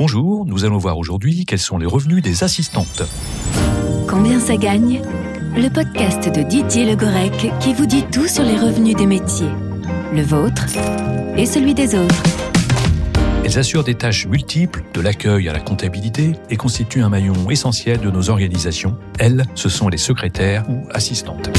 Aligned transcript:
Bonjour, 0.00 0.46
nous 0.46 0.64
allons 0.64 0.78
voir 0.78 0.96
aujourd'hui 0.96 1.44
quels 1.44 1.58
sont 1.58 1.76
les 1.76 1.84
revenus 1.84 2.22
des 2.22 2.44
assistantes. 2.44 3.02
Combien 4.06 4.38
ça 4.38 4.56
gagne 4.56 5.02
Le 5.56 5.68
podcast 5.68 6.32
de 6.32 6.44
Didier 6.44 6.86
Le 6.86 6.94
Gorec 6.94 7.50
qui 7.58 7.74
vous 7.74 7.84
dit 7.84 8.04
tout 8.04 8.28
sur 8.28 8.44
les 8.44 8.56
revenus 8.56 8.94
des 8.94 9.06
métiers. 9.06 9.50
Le 10.14 10.22
vôtre 10.22 10.66
et 11.36 11.44
celui 11.46 11.74
des 11.74 11.96
autres. 11.96 12.22
Elles 13.44 13.58
assurent 13.58 13.82
des 13.82 13.96
tâches 13.96 14.28
multiples, 14.28 14.84
de 14.94 15.00
l'accueil 15.00 15.48
à 15.48 15.52
la 15.52 15.58
comptabilité, 15.58 16.34
et 16.48 16.56
constituent 16.56 17.02
un 17.02 17.08
maillon 17.08 17.50
essentiel 17.50 17.98
de 17.98 18.08
nos 18.08 18.30
organisations. 18.30 18.96
Elles, 19.18 19.46
ce 19.56 19.68
sont 19.68 19.88
les 19.88 19.98
secrétaires 19.98 20.64
ou 20.70 20.84
assistantes. 20.92 21.50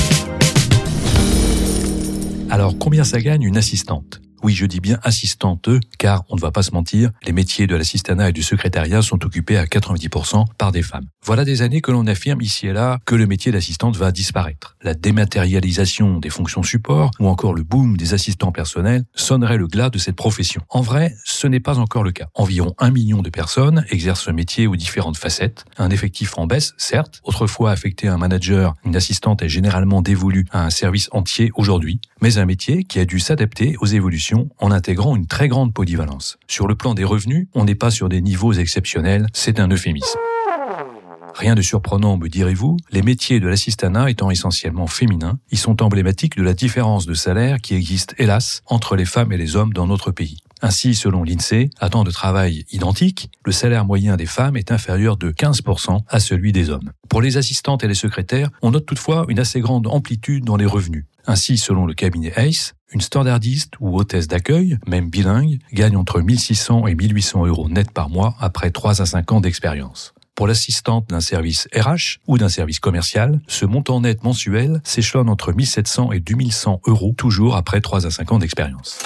Alors, 2.49 2.77
combien 2.79 3.03
ça 3.03 3.19
gagne 3.19 3.41
une 3.41 3.57
assistante? 3.57 4.21
Oui, 4.43 4.53
je 4.53 4.65
dis 4.65 4.79
bien 4.79 4.99
assistante, 5.03 5.69
car 5.97 6.23
on 6.29 6.35
ne 6.35 6.41
va 6.41 6.51
pas 6.51 6.63
se 6.63 6.71
mentir, 6.71 7.11
les 7.25 7.31
métiers 7.31 7.67
de 7.67 7.75
l'assistanat 7.75 8.29
et 8.29 8.33
du 8.33 8.43
secrétariat 8.43 9.01
sont 9.01 9.23
occupés 9.25 9.57
à 9.57 9.65
90% 9.65 10.45
par 10.57 10.71
des 10.71 10.81
femmes. 10.81 11.05
Voilà 11.25 11.45
des 11.45 11.61
années 11.61 11.81
que 11.81 11.91
l'on 11.91 12.07
affirme 12.07 12.41
ici 12.41 12.67
et 12.67 12.73
là 12.73 12.99
que 13.05 13.15
le 13.15 13.27
métier 13.27 13.51
d'assistante 13.51 13.97
va 13.97 14.11
disparaître. 14.11 14.77
La 14.81 14.93
dématérialisation 14.93 16.19
des 16.19 16.29
fonctions 16.29 16.63
support 16.63 17.11
ou 17.19 17.27
encore 17.27 17.53
le 17.53 17.63
boom 17.63 17.97
des 17.97 18.13
assistants 18.13 18.51
personnels 18.51 19.03
sonnerait 19.13 19.57
le 19.57 19.67
glas 19.67 19.89
de 19.89 19.97
cette 19.97 20.15
profession. 20.15 20.61
En 20.69 20.81
vrai, 20.81 21.15
ce 21.25 21.47
n'est 21.47 21.59
pas 21.59 21.79
encore 21.79 22.03
le 22.03 22.11
cas. 22.11 22.27
Environ 22.35 22.73
un 22.79 22.91
million 22.91 23.21
de 23.21 23.29
personnes 23.29 23.85
exercent 23.89 24.23
ce 24.23 24.31
métier 24.31 24.67
aux 24.67 24.75
différentes 24.75 25.17
facettes. 25.17 25.65
Un 25.77 25.89
effectif 25.89 26.37
en 26.37 26.47
baisse, 26.47 26.73
certes. 26.77 27.21
Autrefois 27.23 27.71
affecté 27.71 28.07
à 28.07 28.13
un 28.13 28.17
manager, 28.17 28.73
une 28.83 28.95
assistante 28.95 29.41
est 29.41 29.49
généralement 29.49 30.01
dévolue 30.01 30.45
à 30.51 30.65
un 30.65 30.69
service 30.69 31.09
entier 31.11 31.51
aujourd'hui, 31.55 31.99
mais 32.21 32.37
un 32.37 32.45
métier 32.45 32.83
qui 32.83 32.99
a 32.99 33.05
dû 33.05 33.19
s'adapter 33.19 33.75
aux 33.79 33.85
évolutions 33.85 34.28
en 34.59 34.71
intégrant 34.71 35.15
une 35.15 35.27
très 35.27 35.47
grande 35.47 35.73
polyvalence. 35.73 36.37
Sur 36.47 36.67
le 36.67 36.75
plan 36.75 36.93
des 36.93 37.03
revenus, 37.03 37.47
on 37.53 37.65
n'est 37.65 37.75
pas 37.75 37.91
sur 37.91 38.09
des 38.09 38.21
niveaux 38.21 38.53
exceptionnels, 38.53 39.27
c'est 39.33 39.59
un 39.59 39.67
euphémisme. 39.67 40.19
Rien 41.35 41.55
de 41.55 41.61
surprenant, 41.61 42.17
me 42.17 42.27
direz-vous, 42.27 42.77
les 42.91 43.01
métiers 43.01 43.39
de 43.39 43.47
l'assistanat 43.47 44.09
étant 44.09 44.31
essentiellement 44.31 44.87
féminins, 44.87 45.39
ils 45.51 45.57
sont 45.57 45.81
emblématiques 45.81 46.35
de 46.35 46.43
la 46.43 46.53
différence 46.53 47.05
de 47.05 47.13
salaire 47.13 47.59
qui 47.61 47.75
existe, 47.75 48.15
hélas, 48.17 48.61
entre 48.65 48.95
les 48.95 49.05
femmes 49.05 49.31
et 49.31 49.37
les 49.37 49.55
hommes 49.55 49.73
dans 49.73 49.87
notre 49.87 50.11
pays. 50.11 50.39
Ainsi, 50.61 50.93
selon 50.95 51.23
l'INSEE, 51.23 51.69
à 51.79 51.89
temps 51.89 52.03
de 52.03 52.11
travail 52.11 52.65
identique, 52.71 53.29
le 53.45 53.53
salaire 53.53 53.85
moyen 53.85 54.17
des 54.17 54.25
femmes 54.25 54.57
est 54.57 54.71
inférieur 54.71 55.15
de 55.15 55.31
15% 55.31 56.01
à 56.07 56.19
celui 56.19 56.51
des 56.51 56.69
hommes. 56.69 56.91
Pour 57.07 57.21
les 57.21 57.37
assistantes 57.37 57.83
et 57.83 57.87
les 57.87 57.93
secrétaires, 57.93 58.49
on 58.61 58.71
note 58.71 58.85
toutefois 58.85 59.25
une 59.29 59.39
assez 59.39 59.61
grande 59.61 59.87
amplitude 59.87 60.43
dans 60.43 60.57
les 60.57 60.65
revenus. 60.65 61.05
Ainsi, 61.25 61.57
selon 61.57 61.85
le 61.85 61.93
cabinet 61.93 62.33
ACE, 62.35 62.73
une 62.91 63.01
standardiste 63.01 63.73
ou 63.79 63.97
hôtesse 63.97 64.27
d'accueil, 64.27 64.77
même 64.87 65.09
bilingue, 65.09 65.59
gagne 65.73 65.95
entre 65.95 66.21
1600 66.21 66.87
et 66.87 66.95
1800 66.95 67.45
euros 67.45 67.69
net 67.69 67.91
par 67.91 68.09
mois 68.09 68.35
après 68.39 68.71
3 68.71 69.01
à 69.01 69.05
5 69.05 69.31
ans 69.31 69.41
d'expérience. 69.41 70.13
Pour 70.35 70.47
l'assistante 70.47 71.09
d'un 71.09 71.19
service 71.19 71.67
RH 71.75 72.19
ou 72.25 72.37
d'un 72.37 72.47
service 72.47 72.79
commercial, 72.79 73.41
ce 73.47 73.65
montant 73.65 73.99
net 73.99 74.23
mensuel 74.23 74.81
s'échelonne 74.85 75.29
entre 75.29 75.51
1700 75.51 76.13
et 76.13 76.21
2100 76.21 76.81
euros, 76.87 77.13
toujours 77.17 77.55
après 77.57 77.81
3 77.81 78.07
à 78.07 78.09
5 78.09 78.31
ans 78.31 78.39
d'expérience. 78.39 78.99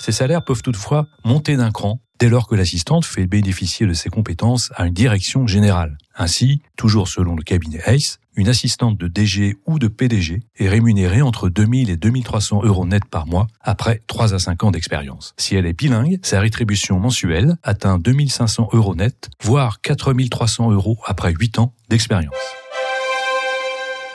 Ces 0.00 0.12
salaires 0.12 0.44
peuvent 0.44 0.60
toutefois 0.60 1.06
monter 1.24 1.56
d'un 1.56 1.70
cran 1.70 2.00
dès 2.18 2.28
lors 2.28 2.48
que 2.48 2.54
l'assistante 2.54 3.04
fait 3.04 3.26
bénéficier 3.26 3.86
de 3.86 3.92
ses 3.92 4.10
compétences 4.10 4.70
à 4.74 4.86
une 4.86 4.92
direction 4.92 5.46
générale. 5.46 5.96
Ainsi, 6.16 6.60
toujours 6.76 7.08
selon 7.08 7.36
le 7.36 7.42
cabinet 7.42 7.80
ACE, 7.86 8.18
une 8.36 8.48
assistante 8.48 8.98
de 8.98 9.08
DG 9.08 9.56
ou 9.66 9.78
de 9.78 9.88
PDG 9.88 10.42
est 10.56 10.68
rémunérée 10.68 11.22
entre 11.22 11.48
2000 11.48 11.90
et 11.90 11.96
2300 11.96 12.62
euros 12.64 12.86
net 12.86 13.04
par 13.04 13.26
mois 13.26 13.46
après 13.60 14.02
3 14.06 14.34
à 14.34 14.38
5 14.38 14.64
ans 14.64 14.70
d'expérience. 14.70 15.34
Si 15.36 15.54
elle 15.54 15.66
est 15.66 15.72
bilingue, 15.72 16.18
sa 16.22 16.40
rétribution 16.40 16.98
mensuelle 16.98 17.56
atteint 17.62 17.98
2500 17.98 18.70
euros 18.72 18.94
net, 18.94 19.30
voire 19.42 19.80
4300 19.80 20.72
euros 20.72 20.98
après 21.04 21.32
8 21.32 21.58
ans 21.58 21.72
d'expérience. 21.88 22.34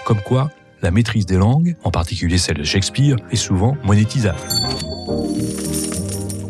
Comme 0.05 0.21
quoi, 0.21 0.49
la 0.81 0.91
maîtrise 0.91 1.25
des 1.25 1.37
langues, 1.37 1.75
en 1.83 1.91
particulier 1.91 2.37
celle 2.37 2.57
de 2.57 2.63
Shakespeare, 2.63 3.17
est 3.31 3.35
souvent 3.35 3.77
monétisable. 3.83 4.39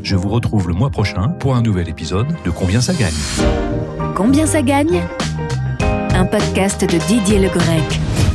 Je 0.04 0.16
vous 0.16 0.30
retrouve 0.30 0.68
le 0.68 0.74
mois 0.74 0.90
prochain 0.90 1.30
pour 1.40 1.56
un 1.56 1.62
nouvel 1.62 1.88
épisode 1.88 2.28
de 2.44 2.50
Combien 2.50 2.82
ça 2.82 2.94
gagne? 2.94 3.14
Combien 4.16 4.48
ça 4.48 4.62
gagne? 4.62 5.04
Un 6.20 6.26
podcast 6.26 6.82
de 6.82 6.98
Didier 7.08 7.40
Le 7.40 7.48
Grec. 7.48 8.29